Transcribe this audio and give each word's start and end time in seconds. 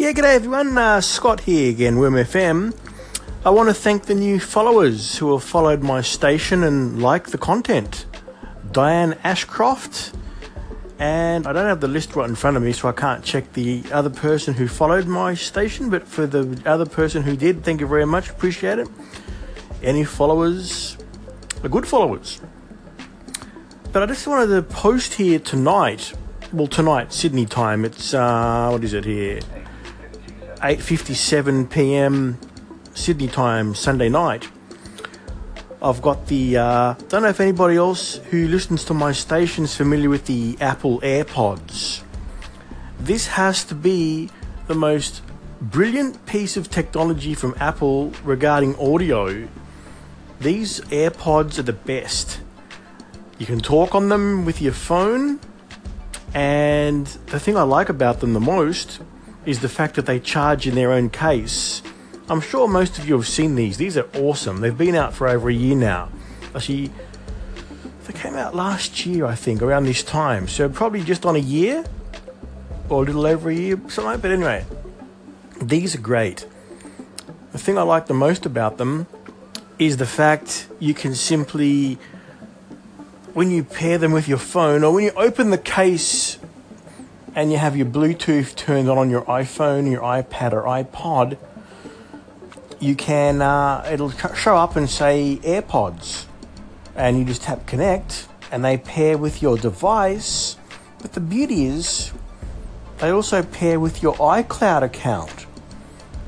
Yeah, 0.00 0.12
g'day 0.12 0.36
everyone. 0.36 0.78
Uh, 0.78 1.02
Scott 1.02 1.40
here 1.40 1.68
again, 1.68 1.98
Worm 1.98 2.14
FM. 2.14 2.74
I 3.44 3.50
want 3.50 3.68
to 3.68 3.74
thank 3.74 4.06
the 4.06 4.14
new 4.14 4.40
followers 4.40 5.18
who 5.18 5.30
have 5.32 5.44
followed 5.44 5.82
my 5.82 6.00
station 6.00 6.62
and 6.64 7.02
like 7.02 7.26
the 7.26 7.36
content. 7.36 8.06
Diane 8.72 9.18
Ashcroft, 9.22 10.14
and 10.98 11.46
I 11.46 11.52
don't 11.52 11.66
have 11.66 11.80
the 11.80 11.86
list 11.86 12.16
right 12.16 12.26
in 12.26 12.34
front 12.34 12.56
of 12.56 12.62
me, 12.62 12.72
so 12.72 12.88
I 12.88 12.92
can't 12.92 13.22
check 13.22 13.52
the 13.52 13.84
other 13.92 14.08
person 14.08 14.54
who 14.54 14.68
followed 14.68 15.06
my 15.06 15.34
station. 15.34 15.90
But 15.90 16.08
for 16.08 16.26
the 16.26 16.62
other 16.64 16.86
person 16.86 17.22
who 17.22 17.36
did, 17.36 17.62
thank 17.62 17.82
you 17.82 17.86
very 17.86 18.06
much. 18.06 18.30
Appreciate 18.30 18.78
it. 18.78 18.88
Any 19.82 20.04
followers 20.04 20.96
are 21.62 21.68
good 21.68 21.86
followers. 21.86 22.40
But 23.92 24.02
I 24.02 24.06
just 24.06 24.26
wanted 24.26 24.46
to 24.54 24.62
post 24.62 25.12
here 25.12 25.38
tonight. 25.38 26.14
Well, 26.54 26.68
tonight 26.68 27.12
Sydney 27.12 27.44
time. 27.44 27.84
It's 27.84 28.14
uh, 28.14 28.70
what 28.70 28.82
is 28.82 28.94
it 28.94 29.04
here? 29.04 29.40
8:57 30.60 31.70
p.m. 31.70 32.38
Sydney 32.92 33.28
time, 33.28 33.74
Sunday 33.74 34.10
night. 34.10 34.46
I've 35.82 36.02
got 36.02 36.26
the. 36.26 36.58
Uh, 36.58 36.94
don't 37.08 37.22
know 37.22 37.28
if 37.28 37.40
anybody 37.40 37.76
else 37.76 38.16
who 38.30 38.46
listens 38.46 38.84
to 38.84 38.94
my 38.94 39.12
station 39.12 39.64
is 39.64 39.74
familiar 39.74 40.10
with 40.10 40.26
the 40.26 40.58
Apple 40.60 41.00
AirPods. 41.00 42.02
This 42.98 43.28
has 43.28 43.64
to 43.64 43.74
be 43.74 44.28
the 44.66 44.74
most 44.74 45.22
brilliant 45.62 46.26
piece 46.26 46.58
of 46.58 46.68
technology 46.68 47.32
from 47.32 47.54
Apple 47.58 48.12
regarding 48.22 48.76
audio. 48.76 49.48
These 50.40 50.80
AirPods 50.80 51.58
are 51.58 51.62
the 51.62 51.72
best. 51.72 52.42
You 53.38 53.46
can 53.46 53.60
talk 53.60 53.94
on 53.94 54.10
them 54.10 54.44
with 54.44 54.60
your 54.60 54.74
phone, 54.74 55.40
and 56.34 57.06
the 57.06 57.40
thing 57.40 57.56
I 57.56 57.62
like 57.62 57.88
about 57.88 58.20
them 58.20 58.34
the 58.34 58.40
most 58.40 59.00
is 59.46 59.60
the 59.60 59.68
fact 59.68 59.96
that 59.96 60.06
they 60.06 60.20
charge 60.20 60.66
in 60.66 60.74
their 60.74 60.92
own 60.92 61.10
case. 61.10 61.82
I'm 62.28 62.40
sure 62.40 62.68
most 62.68 62.98
of 62.98 63.08
you 63.08 63.16
have 63.16 63.26
seen 63.26 63.54
these. 63.54 63.76
These 63.76 63.96
are 63.96 64.08
awesome. 64.14 64.60
They've 64.60 64.76
been 64.76 64.94
out 64.94 65.14
for 65.14 65.28
over 65.28 65.48
a 65.48 65.54
year 65.54 65.74
now. 65.74 66.10
Actually, 66.54 66.90
they 68.06 68.12
came 68.12 68.34
out 68.34 68.54
last 68.54 69.04
year, 69.06 69.26
I 69.26 69.34
think, 69.34 69.62
around 69.62 69.84
this 69.84 70.02
time. 70.02 70.46
So 70.46 70.68
probably 70.68 71.02
just 71.02 71.26
on 71.26 71.36
a 71.36 71.40
year 71.40 71.84
or 72.88 73.02
a 73.02 73.06
little 73.06 73.26
over 73.26 73.50
a 73.50 73.54
year, 73.54 73.76
something 73.88 74.04
like. 74.04 74.22
But 74.22 74.30
anyway, 74.32 74.64
these 75.60 75.94
are 75.94 76.00
great. 76.00 76.46
The 77.52 77.58
thing 77.58 77.78
I 77.78 77.82
like 77.82 78.06
the 78.06 78.14
most 78.14 78.46
about 78.46 78.78
them 78.78 79.06
is 79.78 79.96
the 79.96 80.06
fact 80.06 80.68
you 80.78 80.94
can 80.94 81.14
simply 81.14 81.98
when 83.32 83.50
you 83.50 83.64
pair 83.64 83.96
them 83.96 84.12
with 84.12 84.28
your 84.28 84.38
phone 84.38 84.84
or 84.84 84.92
when 84.92 85.04
you 85.04 85.12
open 85.12 85.50
the 85.50 85.58
case 85.58 86.38
and 87.34 87.52
you 87.52 87.58
have 87.58 87.76
your 87.76 87.86
Bluetooth 87.86 88.54
turned 88.56 88.88
on 88.88 88.98
on 88.98 89.10
your 89.10 89.22
iPhone, 89.22 89.90
your 89.90 90.02
iPad, 90.02 90.52
or 90.52 90.62
iPod, 90.62 91.38
you 92.80 92.94
can 92.94 93.42
uh, 93.42 93.88
it'll 93.90 94.10
show 94.34 94.56
up 94.56 94.76
and 94.76 94.88
say 94.88 95.38
AirPods, 95.42 96.26
and 96.96 97.18
you 97.18 97.24
just 97.24 97.42
tap 97.42 97.66
connect, 97.66 98.26
and 98.50 98.64
they 98.64 98.78
pair 98.78 99.18
with 99.18 99.42
your 99.42 99.56
device. 99.56 100.56
But 101.00 101.12
the 101.12 101.20
beauty 101.20 101.66
is, 101.66 102.12
they 102.98 103.10
also 103.10 103.42
pair 103.42 103.78
with 103.78 104.02
your 104.02 104.14
iCloud 104.14 104.82
account, 104.82 105.46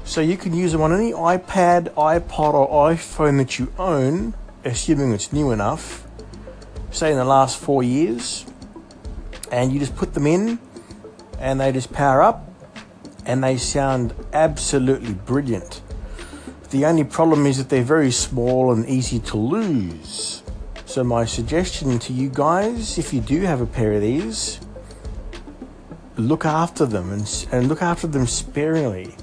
so 0.05 0.21
you 0.21 0.37
can 0.37 0.55
use 0.55 0.73
them 0.73 0.81
on 0.83 0.93
any 0.93 1.13
iPad, 1.13 1.89
iPod, 1.95 2.55
or 2.55 2.91
iPhone 2.91 3.39
that 3.39 3.59
you 3.59 3.73
own, 3.79 4.35
assuming 4.65 5.13
it's 5.13 5.33
new 5.33 5.51
enough 5.51 6.07
say 6.93 7.11
in 7.11 7.17
the 7.17 7.25
last 7.25 7.59
four 7.59 7.83
years, 7.83 8.45
and 9.51 9.73
you 9.73 9.81
just 9.81 9.97
put 9.97 10.15
them 10.15 10.27
in 10.27 10.59
and 11.43 11.61
they 11.61 11.73
just 11.73 11.93
power 11.93 12.23
up 12.23 12.49
and 13.27 13.45
they 13.45 13.59
sound 13.59 14.15
absolutely 14.33 15.13
brilliant. 15.13 15.83
The 16.71 16.87
only 16.87 17.05
problem 17.05 17.45
is 17.45 17.59
that 17.59 17.69
they're 17.69 17.83
very 17.83 18.11
small 18.11 18.73
and 18.73 18.89
easy 18.89 19.19
to 19.19 19.37
lose. 19.37 20.43
So, 20.87 21.05
my 21.05 21.27
suggestion 21.27 21.99
to 21.99 22.15
you 22.15 22.31
guys 22.31 22.97
if 22.97 23.13
you 23.13 23.21
do 23.21 23.43
have 23.43 23.61
a 23.61 23.67
pair 23.67 23.93
of 23.93 24.01
these, 24.01 24.59
look 26.17 26.47
after 26.47 26.87
them 26.87 27.13
and, 27.13 27.47
and 27.53 27.69
look 27.69 27.83
after 27.83 28.07
them 28.07 28.27
sparingly 28.27 29.15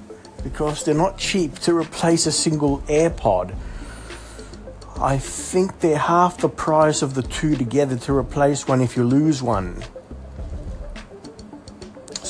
because 0.44 0.84
they're 0.84 0.94
not 0.94 1.18
cheap 1.18 1.58
to 1.60 1.76
replace 1.76 2.28
a 2.28 2.32
single 2.32 2.80
AirPod 2.82 3.56
I 5.02 5.18
think 5.18 5.80
they're 5.80 5.98
half 5.98 6.40
the 6.40 6.50
price 6.50 7.02
of 7.02 7.14
the 7.14 7.22
two 7.22 7.56
together 7.56 7.96
to 8.00 8.14
replace 8.14 8.68
one 8.68 8.82
if 8.82 8.98
you 8.98 9.06
lose 9.06 9.42
one. 9.42 9.82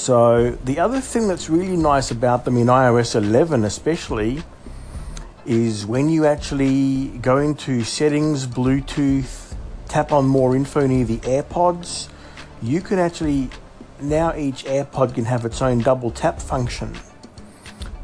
So, 0.09 0.57
the 0.65 0.79
other 0.79 1.01
thing 1.01 1.27
that's 1.27 1.51
really 1.51 1.77
nice 1.77 2.09
about 2.09 2.43
them 2.43 2.57
in 2.57 2.65
iOS 2.65 3.13
11, 3.13 3.63
especially, 3.63 4.41
is 5.45 5.85
when 5.85 6.09
you 6.09 6.25
actually 6.25 7.09
go 7.19 7.37
into 7.37 7.83
settings, 7.83 8.47
Bluetooth, 8.47 9.53
tap 9.87 10.11
on 10.11 10.25
more 10.25 10.55
info 10.55 10.87
near 10.87 11.05
the 11.05 11.17
AirPods, 11.17 12.09
you 12.59 12.81
can 12.81 12.97
actually 12.97 13.51
now 14.01 14.35
each 14.35 14.63
AirPod 14.63 15.13
can 15.13 15.25
have 15.25 15.45
its 15.45 15.61
own 15.61 15.77
double 15.77 16.09
tap 16.09 16.41
function. 16.41 16.91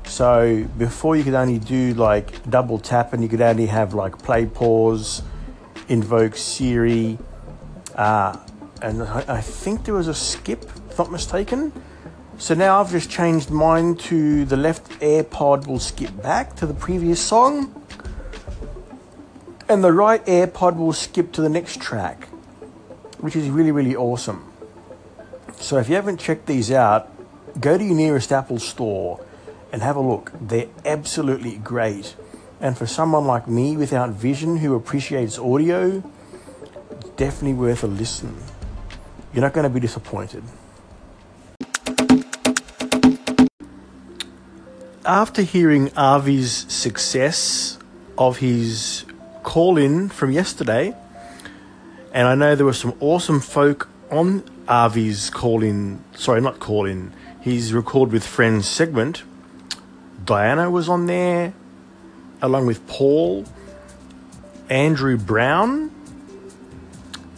So 0.04 0.64
before 0.78 1.16
you 1.16 1.24
could 1.24 1.34
only 1.34 1.58
do 1.58 1.96
like 1.96 2.48
double 2.48 2.78
tap 2.78 3.14
and 3.14 3.24
you 3.24 3.30
could 3.30 3.42
only 3.42 3.66
have 3.66 3.96
like 3.96 4.20
play 4.20 4.46
pause, 4.46 5.24
invoke 5.90 6.36
Siri, 6.36 7.18
uh, 7.96 8.38
and 8.84 9.02
I, 9.02 9.42
think 9.42 9.86
there 9.86 9.96
was 9.96 10.08
a 10.08 10.14
skip, 10.14 10.70
if 10.92 11.00
not 11.00 11.12
mistaken. 11.12 11.74
So 12.38 12.54
now 12.54 12.82
I've 12.82 12.92
just 12.92 13.10
changed 13.10 13.50
mine 13.50 13.96
to 13.96 14.46
the 14.46 14.58
left 14.58 14.90
AirPod 15.00 15.68
will 15.68 15.80
skip 15.80 16.22
back 16.22 16.56
to 16.58 16.66
the 16.68 16.74
previous 16.74 17.20
song, 17.20 17.74
and 19.70 19.84
the 19.84 19.92
right 19.92 20.24
AirPod 20.26 20.76
will 20.76 20.94
skip 20.94 21.32
to 21.34 21.42
the 21.42 21.50
next 21.50 21.82
track, 21.82 22.28
which 23.20 23.36
is 23.36 23.50
really, 23.50 23.72
really 23.72 23.96
awesome. 23.96 24.52
So 25.56 25.78
if 25.78 25.88
you 25.90 25.96
haven't 25.96 26.20
checked 26.20 26.46
these 26.46 26.72
out, 26.72 27.10
go 27.60 27.78
to 27.78 27.84
your 27.84 27.96
nearest 27.96 28.32
Apple 28.32 28.60
store 28.60 29.26
and 29.72 29.82
have 29.82 29.96
a 29.96 30.02
look. 30.02 30.32
They're 30.40 30.68
absolutely 30.86 31.58
great. 31.58 32.16
And 32.60 32.78
for 32.78 32.86
someone 32.86 33.26
like 33.26 33.48
me 33.48 33.78
without 33.78 34.10
vision 34.10 34.58
who 34.58 34.76
appreciates 34.76 35.40
audio, 35.40 36.04
definitely 37.16 37.54
worth 37.54 37.84
a 37.84 37.88
listen. 37.88 38.36
You're 39.34 39.42
not 39.42 39.54
going 39.54 39.64
to 39.64 39.70
be 39.70 39.80
disappointed. 39.80 40.44
After 45.06 45.44
hearing 45.44 45.92
Avi's 45.96 46.66
success 46.68 47.78
of 48.18 48.38
his 48.38 49.06
call 49.44 49.78
in 49.78 50.10
from 50.10 50.32
yesterday, 50.32 50.96
and 52.12 52.28
I 52.28 52.34
know 52.34 52.56
there 52.56 52.66
were 52.66 52.74
some 52.74 52.96
awesome 53.00 53.40
folk 53.40 53.88
on 54.10 54.44
Avi's 54.68 55.30
call 55.30 55.62
in, 55.62 56.04
sorry, 56.16 56.42
not 56.42 56.60
call 56.60 56.88
in, 56.88 57.14
his 57.40 57.72
record 57.72 58.12
with 58.12 58.26
friends 58.26 58.68
segment 58.68 59.22
Diana 60.26 60.72
was 60.72 60.90
on 60.90 61.06
there, 61.06 61.54
along 62.42 62.66
with 62.66 62.88
Paul, 62.88 63.46
Andrew 64.70 65.18
Brown, 65.18 65.92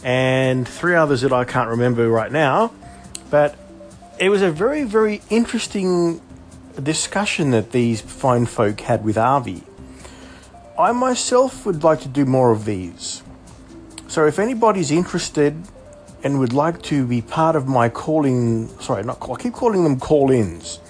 and 0.02 0.66
three 0.66 0.94
others 0.94 1.20
that 1.20 1.34
I 1.34 1.44
can't 1.44 1.68
remember 1.68 2.08
right 2.08 2.32
now. 2.32 2.72
But 3.30 3.58
it 4.18 4.30
was 4.30 4.40
a 4.40 4.50
very, 4.50 4.84
very 4.84 5.20
interesting 5.28 6.22
discussion 6.80 7.50
that 7.50 7.72
these 7.72 8.00
fine 8.00 8.46
folk 8.46 8.80
had 8.80 9.04
with 9.04 9.18
Avi. 9.18 9.62
I 10.78 10.92
myself 10.92 11.66
would 11.66 11.82
like 11.82 12.00
to 12.02 12.08
do 12.08 12.24
more 12.24 12.52
of 12.52 12.64
these. 12.64 13.22
So 14.06 14.26
if 14.26 14.38
anybody's 14.38 14.90
interested 14.90 15.56
and 16.22 16.38
would 16.38 16.52
like 16.52 16.82
to 16.82 17.06
be 17.06 17.20
part 17.20 17.56
of 17.56 17.66
my 17.66 17.88
calling, 17.88 18.68
sorry, 18.80 19.02
not 19.02 19.20
call, 19.20 19.36
I 19.36 19.42
keep 19.42 19.52
calling 19.52 19.84
them 19.84 19.98
call 19.98 20.30
ins 20.30 20.80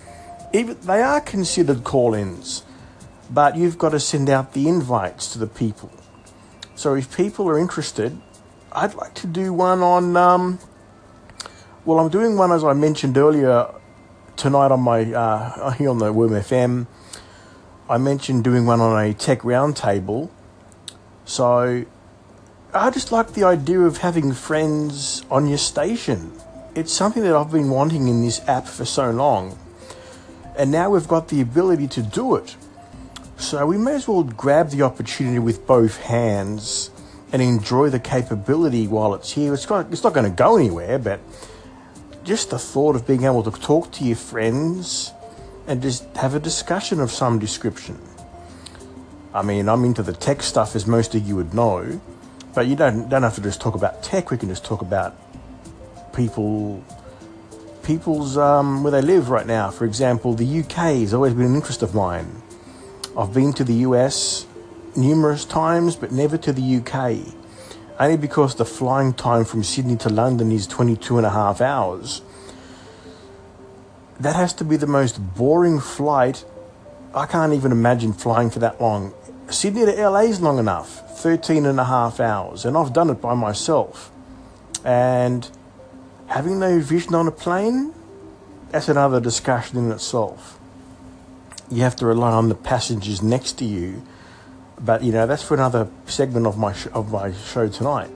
even 0.52 0.78
they 0.80 1.02
are 1.02 1.20
considered 1.20 1.84
call-ins, 1.84 2.62
but 3.30 3.56
you've 3.56 3.78
got 3.78 3.90
to 3.90 4.00
send 4.00 4.30
out 4.30 4.52
the 4.52 4.68
invites 4.68 5.30
to 5.32 5.38
the 5.38 5.46
people. 5.46 5.90
So 6.74 6.94
if 6.94 7.16
people 7.16 7.48
are 7.48 7.58
interested, 7.58 8.18
I'd 8.72 8.94
like 8.94 9.14
to 9.14 9.26
do 9.26 9.52
one 9.52 9.80
on. 9.80 10.16
Um, 10.16 10.58
well, 11.84 11.98
I'm 11.98 12.08
doing 12.08 12.36
one 12.36 12.52
as 12.52 12.64
I 12.64 12.72
mentioned 12.72 13.16
earlier 13.16 13.68
tonight 14.38 14.70
on 14.70 14.80
my 14.80 15.02
uh, 15.12 15.72
here 15.72 15.90
on 15.90 15.98
the 15.98 16.12
Worm 16.12 16.30
FM. 16.30 16.86
I 17.90 17.98
mentioned 17.98 18.44
doing 18.44 18.66
one 18.66 18.80
on 18.80 19.04
a 19.04 19.12
tech 19.12 19.40
roundtable. 19.40 20.30
So 21.24 21.84
I 22.72 22.90
just 22.90 23.10
like 23.10 23.32
the 23.32 23.42
idea 23.42 23.80
of 23.80 23.98
having 23.98 24.32
friends 24.32 25.24
on 25.30 25.48
your 25.48 25.58
station. 25.58 26.32
It's 26.76 26.92
something 26.92 27.24
that 27.24 27.34
I've 27.34 27.50
been 27.50 27.68
wanting 27.68 28.06
in 28.06 28.22
this 28.22 28.40
app 28.46 28.66
for 28.66 28.84
so 28.84 29.10
long. 29.10 29.58
And 30.56 30.70
now 30.70 30.90
we've 30.90 31.08
got 31.08 31.28
the 31.28 31.40
ability 31.40 31.88
to 31.88 32.02
do 32.02 32.36
it. 32.36 32.56
So 33.38 33.66
we 33.66 33.76
may 33.76 33.94
as 33.94 34.06
well 34.06 34.22
grab 34.22 34.70
the 34.70 34.82
opportunity 34.82 35.40
with 35.40 35.66
both 35.66 35.96
hands 36.02 36.90
and 37.32 37.42
enjoy 37.42 37.90
the 37.90 38.00
capability 38.00 38.86
while 38.86 39.14
it's 39.14 39.32
here. 39.32 39.52
It's, 39.52 39.66
it's 39.68 40.04
not 40.04 40.14
going 40.14 40.30
to 40.30 40.36
go 40.36 40.56
anywhere, 40.56 40.98
but 40.98 41.20
just 42.28 42.50
the 42.50 42.58
thought 42.58 42.94
of 42.94 43.06
being 43.06 43.24
able 43.24 43.42
to 43.42 43.50
talk 43.50 43.90
to 43.90 44.04
your 44.04 44.14
friends 44.14 45.12
and 45.66 45.80
just 45.80 46.04
have 46.16 46.34
a 46.34 46.38
discussion 46.38 47.00
of 47.00 47.10
some 47.10 47.38
description. 47.38 47.98
I 49.32 49.42
mean, 49.42 49.68
I'm 49.68 49.84
into 49.84 50.02
the 50.02 50.12
tech 50.12 50.42
stuff, 50.42 50.76
as 50.76 50.86
most 50.86 51.14
of 51.14 51.26
you 51.26 51.36
would 51.36 51.54
know, 51.54 52.00
but 52.54 52.66
you 52.66 52.76
don't 52.76 53.08
don't 53.08 53.22
have 53.22 53.34
to 53.36 53.40
just 53.40 53.60
talk 53.60 53.74
about 53.74 54.02
tech. 54.02 54.30
We 54.30 54.36
can 54.36 54.50
just 54.50 54.64
talk 54.64 54.82
about 54.82 55.16
people, 56.14 56.84
people's 57.82 58.36
um, 58.36 58.82
where 58.82 58.92
they 58.92 59.02
live 59.02 59.30
right 59.30 59.46
now. 59.46 59.70
For 59.70 59.86
example, 59.86 60.34
the 60.34 60.60
UK 60.60 61.00
has 61.00 61.14
always 61.14 61.32
been 61.32 61.46
an 61.46 61.54
interest 61.54 61.82
of 61.82 61.94
mine. 61.94 62.42
I've 63.16 63.32
been 63.32 63.52
to 63.54 63.64
the 63.64 63.74
US 63.88 64.46
numerous 64.96 65.44
times, 65.46 65.96
but 65.96 66.12
never 66.12 66.36
to 66.38 66.52
the 66.52 66.76
UK, 66.76 67.37
only 67.98 68.16
because 68.16 68.54
the 68.54 68.64
flying 68.64 69.12
time 69.12 69.44
from 69.44 69.62
Sydney 69.62 69.96
to 69.96 70.08
London 70.08 70.52
is 70.52 70.66
22 70.66 71.18
and 71.18 71.26
a 71.26 71.30
half 71.30 71.60
hours. 71.60 72.22
That 74.20 74.36
has 74.36 74.52
to 74.54 74.64
be 74.64 74.76
the 74.76 74.86
most 74.86 75.18
boring 75.36 75.80
flight. 75.80 76.44
I 77.14 77.26
can't 77.26 77.52
even 77.52 77.72
imagine 77.72 78.12
flying 78.12 78.50
for 78.50 78.58
that 78.60 78.80
long. 78.80 79.12
Sydney 79.50 79.86
to 79.86 80.08
LA 80.08 80.20
is 80.20 80.40
long 80.40 80.58
enough, 80.58 81.20
13 81.20 81.66
and 81.66 81.80
a 81.80 81.84
half 81.84 82.20
hours, 82.20 82.64
and 82.64 82.76
I've 82.76 82.92
done 82.92 83.10
it 83.10 83.20
by 83.20 83.34
myself. 83.34 84.10
And 84.84 85.48
having 86.26 86.58
no 86.58 86.80
vision 86.80 87.14
on 87.14 87.26
a 87.26 87.32
plane, 87.32 87.94
that's 88.70 88.88
another 88.88 89.20
discussion 89.20 89.78
in 89.78 89.90
itself. 89.90 90.58
You 91.70 91.82
have 91.82 91.96
to 91.96 92.06
rely 92.06 92.32
on 92.32 92.48
the 92.48 92.54
passengers 92.54 93.22
next 93.22 93.58
to 93.58 93.64
you, 93.64 94.02
but 94.80 95.02
you 95.02 95.12
know 95.12 95.26
that's 95.26 95.42
for 95.42 95.54
another 95.54 95.88
segment 96.06 96.46
of 96.46 96.58
my 96.58 96.72
sh- 96.72 96.88
of 96.94 97.10
my 97.10 97.32
show 97.32 97.68
tonight. 97.68 98.10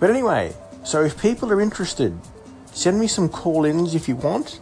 But 0.00 0.10
anyway, 0.10 0.54
so 0.84 1.02
if 1.02 1.20
people 1.20 1.52
are 1.52 1.60
interested, 1.60 2.18
send 2.72 2.98
me 2.98 3.06
some 3.06 3.28
call-ins 3.28 3.94
if 3.94 4.08
you 4.08 4.16
want. 4.16 4.60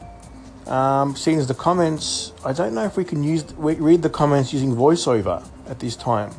Um, 0.66 1.16
seeing 1.16 1.38
as 1.38 1.48
the 1.48 1.54
comments, 1.54 2.32
I 2.44 2.52
don't 2.52 2.74
know 2.74 2.84
if 2.84 2.96
we 2.96 3.04
can 3.04 3.24
use 3.24 3.44
read 3.56 4.02
the 4.02 4.10
comments 4.10 4.52
using 4.52 4.74
voiceover 4.76 5.44
at 5.68 5.78
this 5.80 5.96
time. 5.96 6.30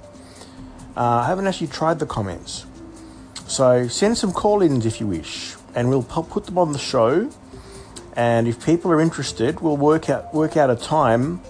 Uh, 0.95 1.23
I 1.23 1.27
haven't 1.27 1.47
actually 1.47 1.67
tried 1.67 1.99
the 1.99 2.05
comments. 2.05 2.65
So 3.47 3.87
send 3.87 4.17
some 4.17 4.31
call 4.31 4.61
ins 4.61 4.85
if 4.85 5.01
you 5.01 5.07
wish, 5.07 5.55
and 5.75 5.89
we'll 5.89 6.03
put 6.03 6.45
them 6.45 6.57
on 6.57 6.71
the 6.71 6.79
show. 6.79 7.29
And 8.15 8.47
if 8.47 8.65
people 8.65 8.91
are 8.91 9.01
interested, 9.01 9.59
we'll 9.61 9.77
work 9.77 10.09
out 10.09 10.33
work 10.33 10.57
out 10.57 10.69
a 10.69 10.75
time. 10.75 11.41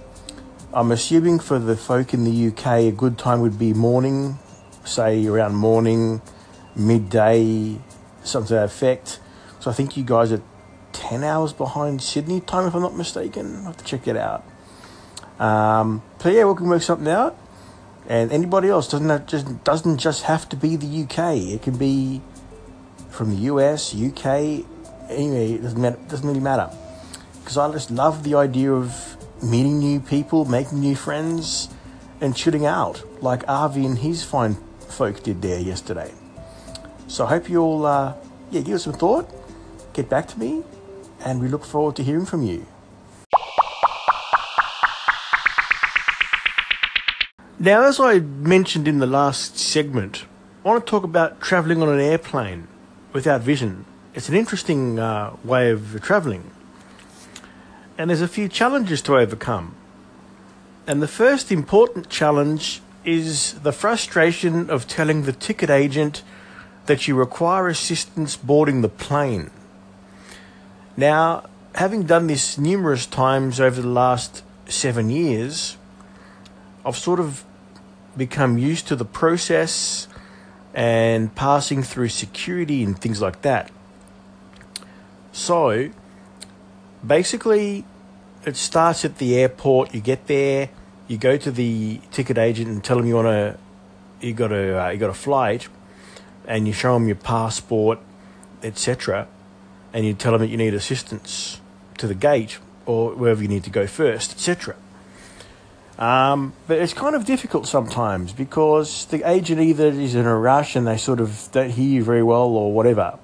I'm 0.74 0.92
assuming 0.92 1.40
for 1.40 1.60
the 1.60 1.76
folk 1.76 2.14
in 2.14 2.24
the 2.24 2.48
UK, 2.48 2.66
a 2.66 2.92
good 2.92 3.18
time 3.18 3.42
would 3.42 3.60
be 3.60 3.74
morning, 3.74 4.40
say 4.86 5.28
around 5.28 5.56
morning, 5.56 6.22
midday, 6.78 7.78
something 8.24 8.48
to 8.48 8.54
that 8.54 8.66
effect. 8.66 9.20
So 9.60 9.70
I 9.70 9.74
think 9.74 9.98
you 9.98 10.06
guys 10.06 10.32
are 10.32 10.42
10 10.94 11.26
hours 11.26 11.52
behind 11.52 12.02
Sydney 12.02 12.40
time, 12.40 12.68
if 12.68 12.74
I'm 12.74 12.82
not 12.82 12.96
mistaken. 12.96 13.58
I'll 13.58 13.64
have 13.66 13.78
to 13.78 13.84
check 13.84 14.08
it 14.08 14.16
out. 14.16 14.46
Um, 15.40 16.04
so 16.20 16.30
yeah, 16.30 16.46
we 16.46 16.56
can 16.56 16.70
work 16.70 16.82
something 16.82 17.12
out 17.12 17.38
and 18.08 18.32
anybody 18.32 18.70
else 18.70 18.88
doesn't 18.88 19.10
have, 19.10 19.26
just 19.26 19.64
doesn't 19.66 19.98
just 19.98 20.24
have 20.24 20.48
to 20.50 20.56
be 20.56 20.78
the 20.78 21.04
UK. 21.04 21.36
It 21.36 21.64
can 21.64 21.78
be 21.78 22.22
from 23.10 23.32
the 23.32 23.42
US, 23.44 23.94
UK. 23.94 24.66
Anyway, 25.10 25.54
it 25.54 25.64
doesn't 25.64 25.82
matter, 25.82 26.00
doesn't 26.08 26.28
really 26.28 26.40
matter 26.40 26.70
because 27.40 27.58
I 27.58 27.70
just 27.72 27.92
love 27.92 28.24
the 28.24 28.36
idea 28.36 28.72
of 28.72 29.11
meeting 29.44 29.80
new 29.80 30.00
people, 30.00 30.46
making 30.46 30.80
new 30.80 30.96
friends, 30.96 31.70
and 32.20 32.38
shooting 32.38 32.66
out 32.66 33.04
like 33.22 33.48
Avi 33.48 33.86
and 33.86 33.98
his 33.98 34.24
fine 34.24 34.56
folk 34.88 35.24
did 35.24 35.42
there 35.42 35.60
yesterday. 35.60 36.14
So 37.08 37.26
I 37.26 37.30
hope 37.30 37.50
you 37.50 37.62
all, 37.62 37.86
uh, 37.86 38.14
yeah, 38.52 38.62
give 38.62 38.76
us 38.76 38.84
some 38.84 38.94
thought, 38.94 39.30
get 39.94 40.10
back 40.10 40.28
to 40.30 40.40
me, 40.40 40.64
and 41.26 41.42
we 41.42 41.48
look 41.48 41.66
forward 41.66 41.96
to 41.98 42.04
hearing 42.04 42.26
from 42.26 42.44
you. 42.44 42.66
Now, 47.60 47.84
as 47.84 48.00
I 48.00 48.20
mentioned 48.20 48.88
in 48.88 48.98
the 49.00 49.06
last 49.06 49.60
segment, 49.60 50.26
I 50.66 50.70
want 50.70 50.86
to 50.86 50.90
talk 50.90 51.04
about 51.04 51.42
travelling 51.42 51.82
on 51.82 51.90
an 51.90 52.00
airplane 52.00 52.68
without 53.14 53.42
vision. 53.42 53.86
It's 54.16 54.30
an 54.30 54.36
interesting 54.36 54.98
uh, 54.98 55.36
way 55.44 55.70
of 55.70 56.02
travelling. 56.02 56.50
And 58.02 58.10
there's 58.10 58.22
a 58.22 58.28
few 58.28 58.50
challenges 58.50 59.00
to 59.04 59.16
overcome. 59.16 59.76
And 60.88 61.04
the 61.04 61.08
first 61.08 61.52
important 61.52 62.10
challenge 62.10 62.82
is 63.06 63.54
the 63.62 63.72
frustration 63.72 64.72
of 64.72 64.88
telling 64.88 65.22
the 65.22 65.32
ticket 65.32 65.70
agent 65.70 66.24
that 66.88 67.08
you 67.08 67.14
require 67.14 67.68
assistance 67.68 68.36
boarding 68.36 68.82
the 68.82 68.90
plane. 68.90 69.52
Now, 70.98 71.48
having 71.76 72.02
done 72.02 72.26
this 72.26 72.58
numerous 72.58 73.06
times 73.06 73.60
over 73.60 73.80
the 73.80 73.88
last 73.88 74.42
seven 74.66 75.12
years, 75.12 75.78
I've 76.84 76.98
sort 76.98 77.20
of 77.20 77.46
become 78.18 78.58
used 78.58 78.88
to 78.88 78.96
the 78.96 79.06
process 79.06 80.08
and 80.74 81.36
passing 81.36 81.84
through 81.84 82.10
security 82.10 82.84
and 82.84 83.00
things 83.00 83.22
like 83.22 83.44
that. 83.44 83.70
So, 85.32 85.92
basically, 87.06 87.86
it 88.46 88.56
starts 88.56 89.06
at 89.06 89.18
the 89.18 89.36
airport. 89.38 89.94
You 89.94 90.02
get 90.02 90.28
there, 90.28 90.70
you 91.08 91.18
go 91.18 91.38
to 91.38 91.52
the 91.52 92.00
ticket 92.12 92.38
agent 92.38 92.70
and 92.70 92.84
tell 92.84 92.98
them 92.98 93.06
you 93.06 93.16
want 93.16 93.28
to, 93.28 93.58
you 94.26 94.34
got 94.34 94.52
a, 94.52 94.86
uh, 94.86 94.90
you 94.90 94.98
got 94.98 95.10
a 95.10 95.16
flight, 95.16 95.68
and 96.48 96.68
you 96.68 96.74
show 96.74 96.94
them 96.94 97.08
your 97.08 97.16
passport, 97.16 98.00
etc., 98.64 99.28
and 99.94 100.06
you 100.06 100.14
tell 100.14 100.32
them 100.34 100.42
that 100.42 100.48
you 100.48 100.58
need 100.58 100.74
assistance 100.74 101.60
to 101.98 102.08
the 102.08 102.16
gate 102.16 102.60
or 102.86 103.12
wherever 103.12 103.42
you 103.42 103.48
need 103.48 103.64
to 103.64 103.70
go 103.70 103.86
first, 103.86 104.32
etc. 104.32 104.76
Um, 106.00 106.54
but 106.68 106.80
it's 106.80 106.94
kind 106.94 107.16
of 107.16 107.26
difficult 107.26 107.68
sometimes 107.68 108.34
because 108.34 109.06
the 109.06 109.30
agent 109.30 109.62
either 109.62 109.88
is 109.88 110.16
in 110.16 110.26
a 110.26 110.36
rush 110.36 110.76
and 110.76 110.88
they 110.88 110.98
sort 110.98 111.20
of 111.20 111.48
don't 111.52 111.70
hear 111.70 111.88
you 111.88 112.04
very 112.04 112.24
well 112.24 112.48
or 112.48 112.74
whatever. 112.74 113.20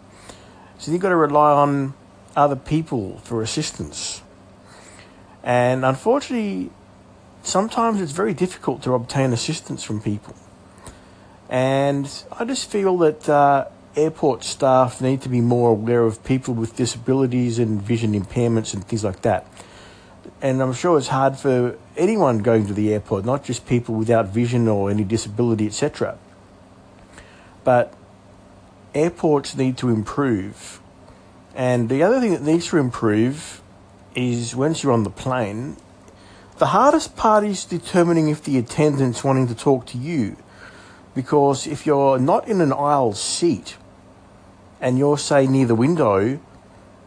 So 0.78 0.92
you've 0.92 1.02
got 1.02 1.10
to 1.10 1.16
rely 1.16 1.54
on 1.54 1.96
other 2.36 2.56
people 2.56 3.18
for 3.24 3.42
assistance. 3.42 4.22
And 5.48 5.86
unfortunately, 5.86 6.72
sometimes 7.42 8.02
it's 8.02 8.12
very 8.12 8.34
difficult 8.34 8.84
to 8.84 8.94
obtain 8.94 9.32
assistance 9.32 9.82
from 9.82 10.02
people. 10.02 10.36
And 11.50 12.06
I 12.38 12.44
just 12.44 12.70
feel 12.70 12.98
that 12.98 13.30
uh, 13.30 13.66
airport 13.96 14.44
staff 14.44 15.00
need 15.02 15.22
to 15.22 15.30
be 15.30 15.40
more 15.40 15.72
aware 15.72 16.02
of 16.02 16.22
people 16.24 16.54
with 16.54 16.76
disabilities 16.76 17.58
and 17.58 17.82
vision 17.82 18.12
impairments 18.14 18.74
and 18.74 18.86
things 18.86 19.04
like 19.04 19.22
that 19.22 19.48
and 20.42 20.62
I'm 20.62 20.74
sure 20.74 20.98
it's 20.98 21.08
hard 21.08 21.38
for 21.38 21.78
anyone 21.96 22.40
going 22.40 22.68
to 22.68 22.74
the 22.74 22.94
airport, 22.94 23.26
not 23.26 23.44
just 23.44 23.66
people 23.66 23.96
without 23.96 24.28
vision 24.28 24.68
or 24.68 24.92
any 24.92 25.04
disability, 25.04 25.68
etc. 25.68 26.18
But 27.64 27.94
airports 28.94 29.56
need 29.56 29.78
to 29.78 29.90
improve. 29.90 30.80
And 31.56 31.90
the 31.90 32.04
other 32.04 32.20
thing 32.20 32.32
that 32.32 32.44
needs 32.44 32.68
to 32.68 32.78
improve 32.78 33.62
is 34.18 34.56
once 34.56 34.82
you're 34.82 34.92
on 34.92 35.04
the 35.04 35.10
plane, 35.12 35.78
the 36.58 36.68
hardest 36.68 37.16
part 37.16 37.44
is 37.44 37.64
determining 37.64 38.30
if 38.30 38.44
the 38.44 38.58
attendant's 38.58 39.24
wanting 39.24 39.48
to 39.48 39.56
talk 39.56 39.86
to 39.86 39.98
you. 39.98 40.36
Because 41.14 41.68
if 41.68 41.86
you're 41.86 42.18
not 42.18 42.48
in 42.48 42.60
an 42.60 42.74
aisle 42.74 43.14
seat 43.14 43.78
and 44.82 44.98
you're, 44.98 45.20
say, 45.20 45.46
near 45.46 45.68
the 45.68 45.76
window 45.76 46.40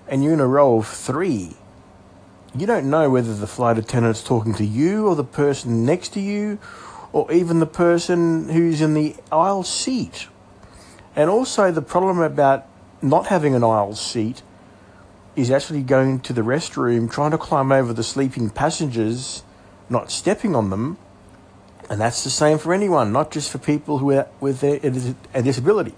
and 0.09 0.23
you're 0.23 0.33
in 0.33 0.41
a 0.41 0.47
row 0.47 0.79
of 0.79 0.87
three, 0.87 1.57
you 2.55 2.67
don't 2.67 2.89
know 2.89 3.11
whether 3.11 3.35
the 3.35 3.47
flight 3.47 3.77
attendant's 3.77 4.23
talking 4.23 4.55
to 4.55 4.65
you 4.65 5.07
or 5.07 5.17
the 5.17 5.25
person 5.25 5.85
next 5.85 6.11
to 6.11 6.21
you 6.21 6.59
or 7.13 7.31
even 7.33 7.59
the 7.59 7.67
person 7.67 8.49
who's 8.51 8.81
in 8.81 8.95
the 8.95 9.17
aisle 9.33 9.65
seat. 9.65 10.29
And 11.17 11.29
also, 11.29 11.73
the 11.73 11.83
problem 11.83 12.21
about 12.21 12.67
not 13.03 13.27
having 13.27 13.57
an 13.57 13.65
aisle 13.65 13.97
seat 13.97 14.43
is 15.37 15.51
actually 15.51 15.83
going 15.83 16.21
to 16.21 16.33
the 16.33 16.43
restroom, 16.43 17.11
trying 17.11 17.31
to 17.31 17.39
climb 17.39 17.73
over 17.73 17.93
the 17.93 18.03
sleeping 18.03 18.51
passengers, 18.51 19.43
not 19.89 20.11
stepping 20.11 20.55
on 20.55 20.71
them. 20.71 20.99
And 21.89 22.01
that's 22.01 22.23
the 22.23 22.31
same 22.31 22.59
for 22.59 22.73
anyone, 22.73 23.13
not 23.13 23.31
just 23.31 23.51
for 23.51 23.59
people 23.59 23.99
who 23.99 24.13
are 24.13 24.29
with 24.41 24.63
a 24.63 24.79
disability. 25.43 25.95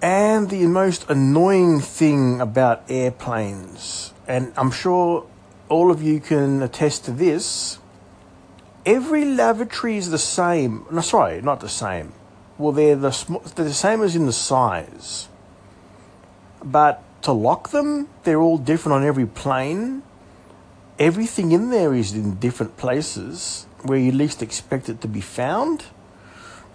And 0.00 0.50
the 0.50 0.66
most 0.66 1.08
annoying 1.10 1.80
thing 1.80 2.40
about 2.40 2.84
airplanes 2.88 4.12
and 4.28 4.52
I'm 4.58 4.70
sure 4.70 5.26
all 5.70 5.90
of 5.90 6.02
you 6.02 6.20
can 6.20 6.62
attest 6.62 7.06
to 7.06 7.10
this. 7.10 7.78
Every 8.84 9.24
lavatory 9.24 9.96
is 9.96 10.10
the 10.10 10.18
same. 10.18 10.84
No, 10.90 11.00
sorry, 11.00 11.40
not 11.40 11.60
the 11.60 11.68
same. 11.68 12.12
Well, 12.58 12.72
they're 12.72 12.96
the 12.96 13.10
sm- 13.10 13.36
they're 13.54 13.64
the 13.64 13.74
same 13.74 14.02
as 14.02 14.14
in 14.14 14.26
the 14.26 14.32
size, 14.32 15.28
but 16.62 17.02
to 17.22 17.32
lock 17.32 17.70
them, 17.70 18.08
they're 18.24 18.40
all 18.40 18.58
different 18.58 18.96
on 18.96 19.04
every 19.04 19.26
plane. 19.26 20.02
Everything 20.98 21.52
in 21.52 21.70
there 21.70 21.94
is 21.94 22.12
in 22.14 22.36
different 22.36 22.76
places 22.76 23.66
where 23.82 23.98
you 23.98 24.12
least 24.12 24.42
expect 24.42 24.88
it 24.88 25.00
to 25.00 25.08
be 25.08 25.20
found, 25.20 25.84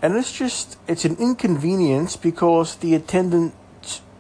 and 0.02 0.16
it's 0.16 0.32
just 0.32 0.78
it's 0.88 1.04
an 1.04 1.18
inconvenience 1.18 2.16
because 2.16 2.76
the 2.76 2.96
attendant 2.96 3.54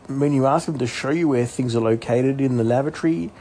when 0.07 0.33
you 0.33 0.45
ask 0.45 0.65
them 0.65 0.77
to 0.77 0.87
show 0.87 1.09
you 1.09 1.29
where 1.29 1.45
things 1.45 1.75
are 1.75 1.81
located 1.81 2.41
in 2.41 2.57
the 2.57 2.63
lavatory, 2.63 3.31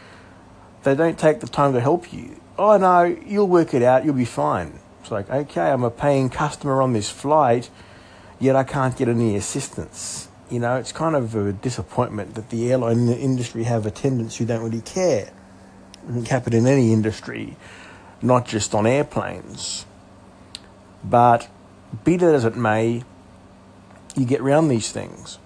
they 0.84 0.94
don't 0.94 1.18
take 1.18 1.40
the 1.40 1.46
time 1.46 1.72
to 1.72 1.80
help 1.80 2.12
you. 2.12 2.40
Oh 2.58 2.76
no, 2.76 3.02
you'll 3.02 3.48
work 3.48 3.74
it 3.74 3.82
out, 3.82 4.04
you'll 4.04 4.14
be 4.14 4.24
fine. 4.24 4.78
It's 5.00 5.10
like, 5.10 5.28
okay, 5.30 5.70
I'm 5.70 5.82
a 5.82 5.90
paying 5.90 6.30
customer 6.30 6.80
on 6.80 6.92
this 6.92 7.10
flight, 7.10 7.70
yet 8.38 8.54
I 8.54 8.62
can't 8.62 8.96
get 8.96 9.08
any 9.08 9.36
assistance. 9.36 10.28
You 10.52 10.60
know, 10.60 10.76
it's 10.76 10.92
kind 10.92 11.16
of 11.16 11.34
a 11.34 11.54
disappointment 11.54 12.34
that 12.34 12.50
the 12.50 12.70
airline 12.70 13.08
industry 13.08 13.62
have 13.62 13.86
attendants 13.86 14.36
who 14.36 14.44
don't 14.44 14.62
really 14.62 14.82
care. 14.82 15.32
It 16.06 16.52
in 16.52 16.66
any 16.66 16.92
industry, 16.92 17.56
not 18.20 18.44
just 18.44 18.74
on 18.74 18.86
airplanes. 18.86 19.86
But 21.02 21.48
be 22.04 22.18
that 22.18 22.34
as 22.34 22.44
it 22.44 22.54
may, 22.54 23.02
you 24.14 24.26
get 24.26 24.42
around 24.42 24.68
these 24.68 24.92
things. 24.92 25.38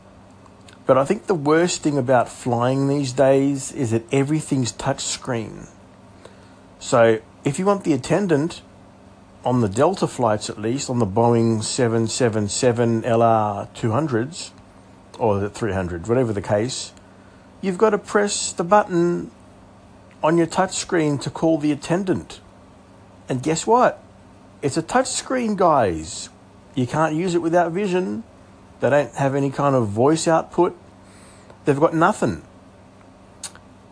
But 0.87 0.99
I 0.99 1.05
think 1.05 1.27
the 1.27 1.37
worst 1.37 1.83
thing 1.83 1.97
about 1.97 2.29
flying 2.29 2.89
these 2.89 3.13
days 3.13 3.71
is 3.71 3.93
that 3.93 4.13
everything's 4.13 4.73
touchscreen. 4.73 5.69
So 6.81 7.21
if 7.45 7.61
you 7.61 7.65
want 7.65 7.85
the 7.85 7.93
attendant 7.93 8.61
on 9.45 9.61
the 9.61 9.69
Delta 9.69 10.09
flights, 10.09 10.51
at 10.51 10.59
least 10.59 10.91
on 10.91 10.99
the 10.99 11.07
Boeing 11.07 11.63
777 11.63 13.03
LR 13.03 13.69
200s 13.73 14.51
or 15.19 15.39
the 15.39 15.51
300, 15.51 16.07
whatever 16.07 16.33
the 16.33 16.43
case, 16.43 16.93
you've 17.61 17.79
got 17.79 17.91
to 17.91 17.99
press 17.99 18.53
the 18.53 18.65
button 18.65 19.31
on 20.23 20.37
your 20.37 20.47
touchscreen 20.47 21.21
to 21.23 21.31
call 21.31 21.59
the 21.59 21.73
attendant. 21.73 22.41
And 23.29 23.43
guess 23.43 23.67
what? 23.67 24.03
It's 24.63 24.77
a 24.77 24.83
touchscreen, 24.83 25.57
guys. 25.57 26.29
You 26.75 26.87
can't 26.87 27.15
use 27.15 27.35
it 27.35 27.43
without 27.43 27.73
vision. 27.73 28.25
They 28.81 28.91
don't 28.91 29.15
have 29.15 29.35
any 29.35 29.51
kind 29.51 29.75
of 29.75 29.89
voice 29.89 30.29
output. 30.29 30.77
They've 31.65 31.79
got 31.79 31.95
nothing. 31.95 32.43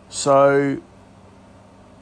So 0.09 0.81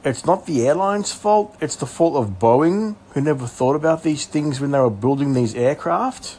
it's 0.04 0.26
not 0.26 0.46
the 0.46 0.66
airline's 0.66 1.12
fault, 1.12 1.56
it's 1.60 1.76
the 1.76 1.86
fault 1.86 2.16
of 2.16 2.38
Boeing, 2.38 2.96
who 3.12 3.20
never 3.20 3.46
thought 3.46 3.74
about 3.74 4.02
these 4.02 4.26
things 4.26 4.60
when 4.60 4.70
they 4.70 4.78
were 4.78 4.90
building 4.90 5.32
these 5.32 5.54
aircraft. 5.54 6.38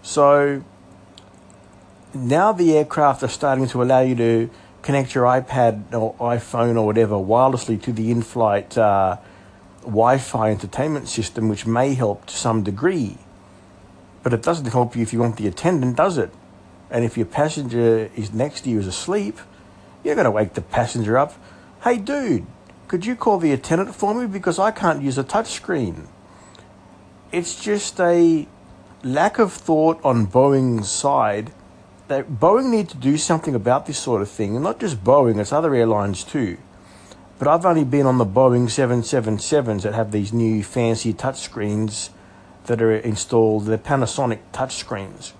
So 0.00 0.62
now 2.14 2.52
the 2.52 2.76
aircraft 2.76 3.22
are 3.22 3.28
starting 3.28 3.66
to 3.68 3.82
allow 3.82 4.00
you 4.00 4.14
to 4.16 4.50
connect 4.82 5.14
your 5.14 5.24
iPad 5.24 5.92
or 5.92 6.14
iPhone 6.14 6.76
or 6.76 6.86
whatever 6.86 7.16
wirelessly 7.16 7.80
to 7.82 7.92
the 7.92 8.10
in 8.10 8.22
flight 8.22 8.78
uh, 8.78 9.16
Wi 9.82 10.18
Fi 10.18 10.50
entertainment 10.50 11.08
system, 11.08 11.48
which 11.48 11.66
may 11.66 11.94
help 11.94 12.26
to 12.26 12.36
some 12.36 12.62
degree. 12.62 13.18
But 14.22 14.32
it 14.32 14.42
doesn't 14.42 14.66
help 14.66 14.96
you 14.96 15.02
if 15.02 15.12
you 15.12 15.20
want 15.20 15.36
the 15.36 15.46
attendant, 15.46 15.96
does 15.96 16.18
it? 16.18 16.30
And 16.90 17.04
if 17.04 17.16
your 17.16 17.26
passenger 17.26 18.10
is 18.16 18.32
next 18.32 18.62
to 18.62 18.70
you 18.70 18.78
is 18.78 18.86
asleep, 18.86 19.38
you're 20.02 20.14
going 20.14 20.24
to 20.24 20.30
wake 20.30 20.54
the 20.54 20.62
passenger 20.62 21.18
up. 21.18 21.34
Hey, 21.84 21.98
dude, 21.98 22.46
could 22.88 23.04
you 23.04 23.14
call 23.14 23.38
the 23.38 23.52
attendant 23.52 23.94
for 23.94 24.14
me 24.14 24.26
because 24.26 24.58
I 24.58 24.70
can't 24.70 25.02
use 25.02 25.18
a 25.18 25.24
touchscreen? 25.24 26.06
It's 27.30 27.62
just 27.62 28.00
a 28.00 28.46
lack 29.02 29.38
of 29.38 29.52
thought 29.52 30.00
on 30.02 30.26
Boeing's 30.26 30.90
side 30.90 31.52
that 32.08 32.40
Boeing 32.40 32.70
need 32.70 32.88
to 32.88 32.96
do 32.96 33.16
something 33.16 33.54
about 33.54 33.86
this 33.86 33.98
sort 33.98 34.22
of 34.22 34.30
thing, 34.30 34.54
and 34.54 34.64
not 34.64 34.80
just 34.80 35.04
Boeing, 35.04 35.38
it's 35.38 35.52
other 35.52 35.74
airlines 35.74 36.24
too. 36.24 36.56
But 37.38 37.48
I've 37.48 37.64
only 37.64 37.84
been 37.84 38.06
on 38.06 38.18
the 38.18 38.26
Boeing 38.26 38.64
777s 38.64 39.82
that 39.82 39.94
have 39.94 40.10
these 40.10 40.32
new 40.32 40.64
fancy 40.64 41.12
touchscreens 41.12 42.10
that 42.64 42.82
are 42.82 42.96
installed, 42.96 43.66
they're 43.66 43.78
Panasonic 43.78 44.40
touchscreens. 44.52 45.32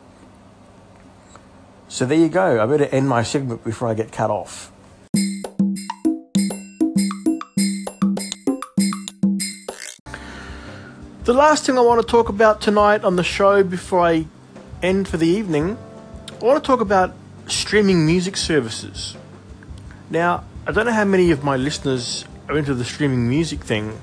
So 1.89 2.05
there 2.05 2.19
you 2.19 2.29
go. 2.29 2.63
I 2.63 2.67
better 2.67 2.85
end 2.87 3.09
my 3.09 3.23
segment 3.23 3.65
before 3.65 3.89
I 3.89 3.95
get 3.95 4.13
cut 4.13 4.31
off. 4.31 4.71
The 11.25 11.35
last 11.35 11.67
thing 11.67 11.77
I 11.77 11.83
want 11.83 12.01
to 12.01 12.07
talk 12.07 12.29
about 12.29 12.61
tonight 12.61 13.05
on 13.05 13.17
the 13.17 13.25
show 13.25 13.63
before 13.63 14.01
I 14.01 14.27
end 14.83 15.09
for 15.09 15.17
the 15.17 15.27
evening, 15.27 15.77
I 16.41 16.45
want 16.45 16.63
to 16.63 16.67
talk 16.67 16.81
about 16.81 17.15
streaming 17.49 18.07
music 18.07 18.37
services. 18.37 19.17
Now, 20.09 20.45
I 20.69 20.71
don't 20.71 20.87
know 20.87 20.93
how 20.93 21.05
many 21.05 21.33
of 21.33 21.43
my 21.43 21.57
listeners 21.57 22.25
are 22.49 22.57
into 22.57 22.75
the 22.75 22.85
streaming 22.85 23.29
music 23.29 23.59
thing, 23.65 23.99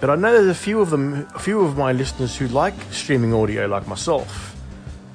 but 0.00 0.10
I 0.10 0.16
know 0.16 0.32
there's 0.32 0.48
a 0.48 0.54
few 0.60 0.80
of 0.80 0.90
them, 0.90 1.28
a 1.32 1.38
few 1.38 1.60
of 1.60 1.78
my 1.78 1.92
listeners 1.92 2.36
who 2.36 2.48
like 2.48 2.74
streaming 2.90 3.32
audio 3.32 3.66
like 3.66 3.86
myself, 3.86 4.56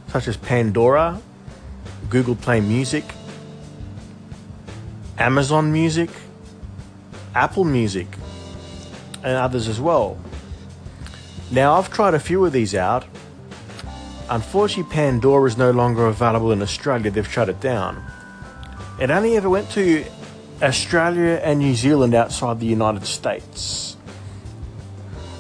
such 0.08 0.29
as 0.29 0.38
Pandora, 0.38 1.22
Google 2.10 2.36
Play 2.36 2.62
Music, 2.62 3.03
Amazon 5.17 5.74
Music, 5.74 6.10
Apple 7.36 7.65
Music, 7.65 8.08
and 9.25 9.36
others 9.36 9.67
as 9.67 9.81
well. 9.81 10.17
Now, 11.51 11.74
I've 11.74 11.91
tried 11.91 12.13
a 12.13 12.19
few 12.19 12.46
of 12.46 12.53
these 12.53 12.75
out. 12.75 13.03
Unfortunately, 14.29 14.91
Pandora 14.93 15.48
is 15.48 15.57
no 15.57 15.71
longer 15.71 16.05
available 16.05 16.51
in 16.51 16.62
Australia, 16.62 17.09
they've 17.09 17.27
shut 17.27 17.50
it 17.50 17.59
down. 17.59 18.03
It 19.00 19.09
only 19.09 19.36
ever 19.38 19.50
went 19.50 19.71
to 19.71 20.05
Australia 20.62 21.41
and 21.43 21.59
New 21.59 21.74
Zealand 21.74 22.13
outside 22.13 22.59
the 22.59 22.67
United 22.67 23.05
States. 23.05 23.98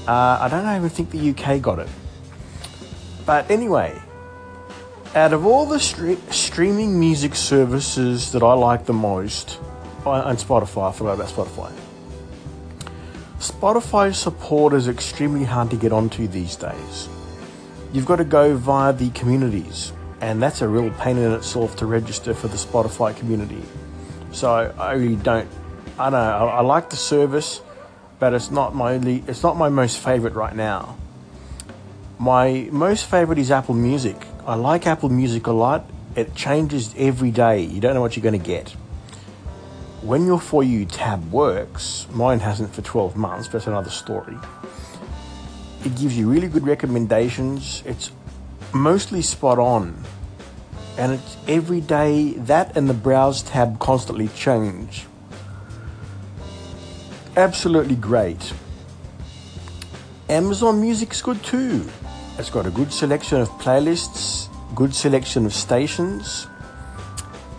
Uh, 0.07 0.39
I 0.41 0.47
don't 0.49 0.65
even 0.75 0.89
think 0.89 1.11
the 1.11 1.29
UK 1.29 1.61
got 1.61 1.77
it. 1.77 1.89
But 3.27 3.51
anyway, 3.51 4.01
out 5.13 5.33
of 5.33 5.45
all 5.45 5.67
the 5.67 5.77
stre- 5.77 6.31
streaming 6.31 6.99
music 6.99 7.35
services 7.35 8.31
that 8.31 8.41
I 8.41 8.53
like 8.53 8.85
the 8.85 8.93
most, 8.93 9.59
and 10.03 10.37
Spotify, 10.39 10.89
I 10.89 10.93
forgot 10.93 11.13
about 11.13 11.27
Spotify. 11.27 11.71
Spotify 13.37 14.15
support 14.15 14.73
is 14.73 14.87
extremely 14.87 15.43
hard 15.43 15.69
to 15.69 15.75
get 15.75 15.91
onto 15.91 16.27
these 16.27 16.55
days. 16.55 17.07
You've 17.91 18.05
got 18.05 18.17
to 18.17 18.23
go 18.23 18.55
via 18.55 18.93
the 18.93 19.09
communities, 19.11 19.93
and 20.21 20.41
that's 20.41 20.61
a 20.61 20.67
real 20.67 20.91
pain 20.91 21.17
in 21.17 21.31
itself 21.31 21.75
to 21.77 21.85
register 21.85 22.33
for 22.33 22.47
the 22.47 22.57
Spotify 22.57 23.17
community. 23.17 23.63
So 24.31 24.51
I 24.77 24.93
really 24.93 25.15
don't. 25.15 25.49
I 25.97 26.09
don't 26.09 26.13
know. 26.13 26.47
I, 26.47 26.57
I 26.57 26.61
like 26.61 26.91
the 26.91 26.95
service, 26.95 27.61
but 28.19 28.33
it's 28.33 28.51
not 28.51 28.75
my 28.75 28.93
only. 28.93 29.23
It's 29.27 29.41
not 29.41 29.57
my 29.57 29.69
most 29.69 29.97
favorite 29.97 30.33
right 30.33 30.55
now. 30.55 30.97
My 32.19 32.67
most 32.71 33.09
favorite 33.09 33.39
is 33.39 33.49
Apple 33.49 33.75
Music. 33.75 34.17
I 34.45 34.55
like 34.55 34.85
Apple 34.85 35.09
Music 35.09 35.47
a 35.47 35.51
lot. 35.51 35.89
It 36.15 36.35
changes 36.35 36.93
every 36.97 37.31
day. 37.31 37.61
You 37.61 37.79
don't 37.79 37.93
know 37.93 38.01
what 38.01 38.15
you're 38.15 38.23
going 38.23 38.39
to 38.39 38.45
get. 38.45 38.75
When 40.01 40.25
your 40.25 40.39
For 40.39 40.63
You 40.63 40.85
tab 40.85 41.31
works, 41.31 42.07
mine 42.11 42.39
hasn't 42.39 42.73
for 42.73 42.81
12 42.81 43.15
months, 43.15 43.47
but 43.47 43.53
that's 43.53 43.67
another 43.67 43.89
story. 43.89 44.37
It 45.85 45.95
gives 45.95 46.17
you 46.17 46.29
really 46.29 46.47
good 46.47 46.65
recommendations. 46.65 47.83
It's 47.85 48.11
mostly 48.73 49.21
spot 49.21 49.59
on. 49.59 50.03
And 50.97 51.13
it's 51.13 51.37
every 51.47 51.79
day 51.79 52.33
that 52.33 52.75
and 52.75 52.89
the 52.89 52.93
Browse 52.93 53.43
tab 53.43 53.79
constantly 53.79 54.27
change. 54.29 55.05
Absolutely 57.37 57.95
great. 57.95 58.53
Amazon 60.27 60.81
Music's 60.81 61.21
good 61.21 61.41
too. 61.43 61.89
It's 62.37 62.49
got 62.49 62.65
a 62.65 62.69
good 62.69 62.91
selection 62.91 63.39
of 63.39 63.49
playlists, 63.59 64.49
good 64.75 64.93
selection 64.93 65.45
of 65.45 65.53
stations, 65.53 66.47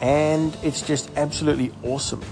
and 0.01 0.57
it's 0.63 0.83
just 0.83 1.11
absolutely 1.17 1.73
awesome. 1.83 2.23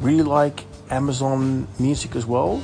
Really 0.00 0.22
like 0.22 0.64
Amazon 0.90 1.66
Music 1.78 2.16
as 2.16 2.26
well. 2.26 2.62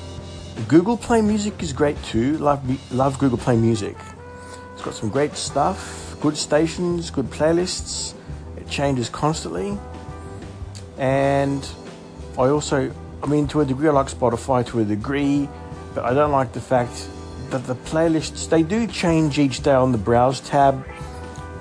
Google 0.69 0.97
Play 0.97 1.23
Music 1.23 1.63
is 1.63 1.73
great 1.73 2.03
too. 2.05 2.39
Love 2.39 2.93
love 2.93 3.19
Google 3.19 3.39
Play 3.39 3.57
Music. 3.57 3.97
It's 4.75 4.83
got 4.83 4.95
some 4.95 5.09
great 5.09 5.37
stuff, 5.37 6.17
good 6.21 6.37
stations, 6.37 7.11
good 7.11 7.27
playlists. 7.31 8.15
It 8.57 8.69
changes 8.69 9.09
constantly, 9.09 9.79
and 10.99 11.69
I 12.39 12.49
also, 12.49 12.93
I 13.23 13.27
mean, 13.27 13.47
to 13.49 13.61
a 13.61 13.65
degree, 13.65 13.89
I 13.89 13.93
like 13.93 14.09
Spotify 14.09 14.67
to 14.69 14.81
a 14.81 14.85
degree, 14.85 15.49
but 15.95 16.05
I 16.05 16.15
don't 16.15 16.33
like 16.33 16.53
the 16.53 16.61
fact 16.61 17.09
that 17.51 17.65
the 17.67 17.75
playlists 17.75 18.49
they 18.49 18.63
do 18.63 18.87
change 18.87 19.39
each 19.39 19.63
day 19.63 19.73
on 19.73 19.93
the 19.93 19.99
browse 19.99 20.41
tab, 20.41 20.87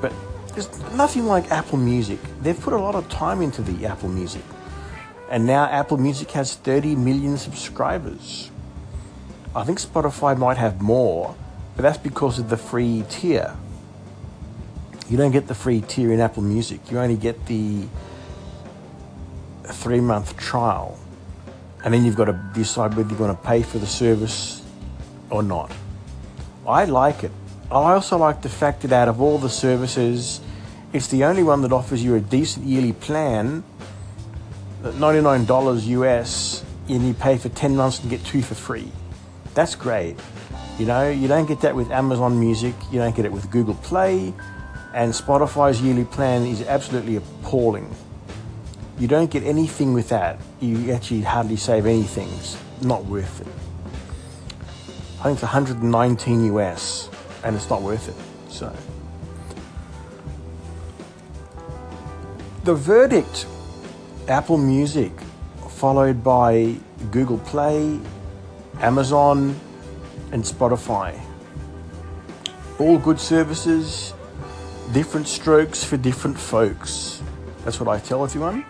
but 0.02 0.14
there's 0.54 0.70
nothing 0.94 1.26
like 1.26 1.52
Apple 1.52 1.78
Music. 1.78 2.20
They've 2.42 2.60
put 2.60 2.74
a 2.74 2.78
lot 2.78 2.96
of 2.96 3.10
time 3.10 3.42
into 3.42 3.62
the 3.62 3.86
Apple 3.86 4.10
Music. 4.10 4.44
And 5.30 5.46
now 5.46 5.66
Apple 5.66 5.98
Music 5.98 6.32
has 6.32 6.56
30 6.56 6.96
million 6.96 7.38
subscribers. 7.38 8.50
I 9.56 9.64
think 9.64 9.80
Spotify 9.80 10.38
might 10.38 10.58
have 10.58 10.82
more, 10.82 11.36
but 11.76 11.82
that's 11.82 11.98
because 11.98 12.38
of 12.38 12.50
the 12.50 12.58
free 12.58 13.04
tier. 13.10 13.56
You 15.10 15.18
don't 15.18 15.32
get 15.32 15.48
the 15.48 15.56
free 15.56 15.82
tier 15.82 16.12
in 16.12 16.20
Apple 16.20 16.44
Music. 16.44 16.92
You 16.92 17.00
only 17.00 17.16
get 17.16 17.48
the 17.48 17.88
three 19.64 20.02
month 20.02 20.38
trial. 20.38 21.00
And 21.84 21.94
then 21.94 22.06
you've 22.06 22.16
got 22.16 22.26
to 22.26 22.40
decide 22.54 22.96
whether 22.96 23.10
you're 23.10 23.18
going 23.18 23.36
to 23.36 23.42
pay 23.42 23.64
for 23.64 23.80
the 23.80 23.88
service 23.88 24.62
or 25.30 25.42
not. 25.42 25.72
I 26.68 26.86
like 26.86 27.24
it. 27.24 27.32
I 27.72 27.94
also 27.94 28.18
like 28.18 28.42
the 28.42 28.50
fact 28.50 28.82
that 28.82 28.92
out 28.92 29.08
of 29.08 29.22
all 29.22 29.38
the 29.38 29.50
services, 29.50 30.42
it's 30.94 31.08
the 31.08 31.24
only 31.24 31.44
one 31.44 31.62
that 31.62 31.72
offers 31.72 32.04
you 32.04 32.16
a 32.16 32.20
decent 32.20 32.66
yearly 32.66 32.94
plan 32.94 33.64
$99 34.84 35.88
US 35.88 36.64
and 36.88 37.08
you 37.08 37.14
pay 37.14 37.38
for 37.38 37.50
10 37.50 37.76
months 37.76 38.00
and 38.00 38.10
get 38.10 38.24
two 38.24 38.42
for 38.42 38.56
free. 38.56 38.92
That's 39.60 39.76
great. 39.76 40.16
You 40.78 40.86
know, 40.86 41.10
you 41.10 41.28
don't 41.28 41.46
get 41.46 41.60
that 41.60 41.76
with 41.76 41.92
Amazon 41.92 42.40
Music, 42.40 42.74
you 42.94 42.98
don't 42.98 43.14
get 43.14 43.26
it 43.26 43.32
with 43.34 43.52
Google 43.52 43.74
Play, 43.74 44.34
and 44.94 45.12
Spotify's 45.12 45.82
yearly 45.82 46.06
plan 46.06 46.46
is 46.46 46.62
absolutely 46.62 47.18
appalling. 47.18 47.94
You 48.98 49.10
don't 49.10 49.30
get 49.30 49.44
anything 49.44 49.94
with 49.94 50.08
that. 50.08 50.40
You 50.62 50.94
actually 50.94 51.24
hardly 51.24 51.58
save 51.58 51.88
anything. 51.88 52.30
It's 52.38 52.58
not 52.82 53.04
worth 53.04 53.42
it. 53.42 53.48
I 55.20 55.24
think 55.24 55.34
it's 55.34 55.42
119 55.42 56.46
US, 56.56 57.10
and 57.44 57.54
it's 57.54 57.70
not 57.70 57.82
worth 57.82 58.08
it. 58.08 58.16
So, 58.50 58.74
the 62.64 62.76
verdict 62.76 63.46
Apple 64.30 64.58
Music, 64.58 65.12
followed 65.68 66.24
by 66.24 66.78
Google 67.12 67.40
Play, 67.40 68.00
Amazon, 68.82 69.60
and 70.32 70.44
Spotify. 70.44 71.20
All 72.80 72.98
good 72.98 73.20
services, 73.20 74.14
different 74.94 75.28
strokes 75.28 75.84
for 75.84 75.98
different 75.98 76.40
folks. 76.40 77.22
That's 77.64 77.80
what 77.80 77.90
I 77.90 78.00
tell 78.00 78.24
everyone. 78.24 78.66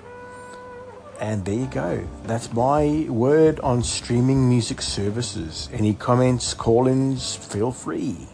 And 1.19 1.43
there 1.43 1.55
you 1.55 1.67
go. 1.67 2.07
That's 2.23 2.51
my 2.53 3.05
word 3.09 3.59
on 3.59 3.83
streaming 3.83 4.47
music 4.47 4.81
services. 4.81 5.69
Any 5.73 5.93
comments, 5.93 6.53
call 6.53 6.87
ins, 6.87 7.35
feel 7.35 7.71
free. 7.71 8.27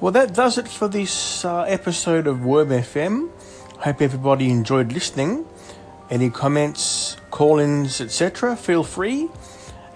Well, 0.00 0.12
that 0.12 0.32
does 0.32 0.58
it 0.58 0.68
for 0.68 0.86
this 0.86 1.44
uh, 1.44 1.62
episode 1.62 2.26
of 2.26 2.44
Worm 2.44 2.68
FM. 2.68 3.30
Hope 3.78 4.00
everybody 4.00 4.48
enjoyed 4.48 4.92
listening. 4.92 5.44
Any 6.08 6.30
comments, 6.30 7.16
call 7.30 7.58
ins, 7.58 8.00
etc., 8.00 8.54
feel 8.56 8.84
free. 8.84 9.28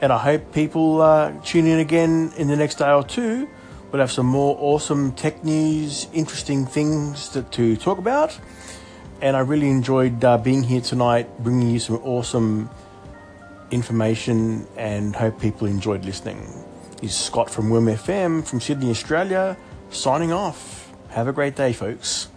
And 0.01 0.13
I 0.13 0.19
hope 0.19 0.53
people 0.53 1.03
uh, 1.03 1.33
tune 1.45 1.67
in 1.67 1.79
again 1.79 2.33
in 2.37 2.49
the 2.49 2.57
next 2.57 2.77
day 2.77 2.91
or 2.91 3.03
two. 3.03 3.49
We'll 3.91 4.01
have 4.01 4.13
some 4.13 4.27
more 4.27 4.57
awesome 4.61 5.13
tech 5.13 5.43
news, 5.45 6.09
interesting 6.13 6.67
things 6.67 7.29
to, 7.31 7.43
to 7.43 7.77
talk 7.77 7.99
about 7.99 8.39
and 9.21 9.37
I 9.37 9.41
really 9.41 9.69
enjoyed 9.69 10.25
uh, 10.25 10.39
being 10.39 10.63
here 10.63 10.81
tonight, 10.81 11.43
bringing 11.43 11.71
you 11.71 11.81
some 11.81 11.97
awesome 12.05 12.71
information, 13.71 14.67
and 14.77 15.15
hope 15.15 15.41
people 15.41 15.67
enjoyed 15.67 16.05
listening. 16.05 16.41
This 17.01 17.13
is 17.13 17.17
Scott 17.17 17.51
from 17.51 17.71
Worm 17.71 17.87
FM 17.87 18.47
from 18.47 18.61
Sydney, 18.61 18.91
Australia, 18.91 19.57
signing 19.91 20.33
off. 20.33 20.93
Have 21.11 21.27
a 21.27 21.33
great 21.33 21.57
day, 21.57 21.73
folks. 21.73 22.29